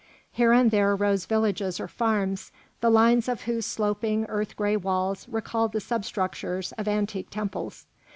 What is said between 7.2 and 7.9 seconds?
temples.